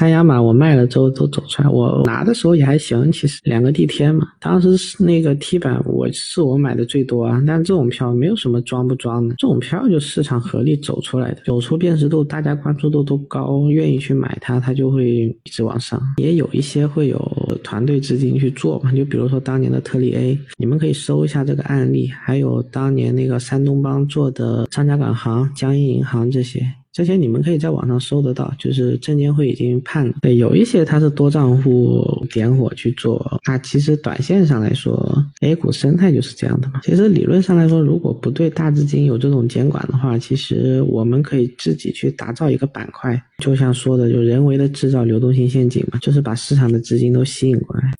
[0.00, 4.28] 三亚嘛，我卖了之后都走出来，我拿的时候也还行，其实两个地天嘛。
[4.40, 7.42] 当时是那个 T 板，我是我买的最多啊。
[7.46, 15.06] 但这种票没有什么装不装的，这种票就市场合力走出来的，走出辨识度，大家关注度都高，愿意去买它，它就会
[15.44, 16.00] 一直往上。
[16.16, 17.20] 也有一些会有
[17.62, 26.66] 团队资金去做嘛，就比如说当年的特力 A，你们可以搜一下这个案例，还有当年那个山东帮做的张家港行、江阴银行这些。
[26.92, 30.14] 这些你们可以在网上搜得到，就是证监会已经判了。
[30.22, 36.80] 对，有一些它是多账户点火去做，那其实短线上来说，A 股生态就是这样的嘛。
[36.82, 47.90] 其实理论上来说，如果不对大资金有这种监管的话，其实我们可以自己去打造一个板块，就像说的，就人为的制造流动性陷阱嘛，就是把市场的资金都吸引过来。